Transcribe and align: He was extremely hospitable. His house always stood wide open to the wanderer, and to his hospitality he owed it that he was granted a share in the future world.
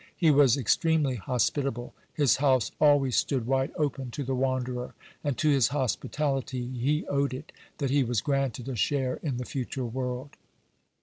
He 0.17 0.31
was 0.31 0.57
extremely 0.57 1.13
hospitable. 1.17 1.93
His 2.15 2.37
house 2.37 2.71
always 2.81 3.15
stood 3.15 3.45
wide 3.45 3.71
open 3.75 4.09
to 4.09 4.23
the 4.23 4.33
wanderer, 4.33 4.95
and 5.23 5.37
to 5.37 5.49
his 5.51 5.67
hospitality 5.67 6.65
he 6.65 7.05
owed 7.05 7.35
it 7.35 7.51
that 7.77 7.91
he 7.91 8.03
was 8.03 8.19
granted 8.19 8.67
a 8.67 8.75
share 8.75 9.17
in 9.21 9.37
the 9.37 9.45
future 9.45 9.85
world. 9.85 10.31